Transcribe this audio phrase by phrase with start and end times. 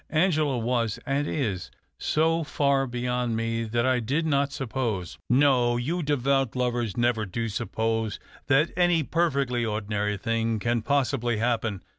[0.09, 1.69] Angela was, and is,
[1.99, 7.47] so far beyond me that I did not suppose ""No, you devout lovers never do
[7.49, 11.83] suppose that any perfectly ordinary thing can possibly happen.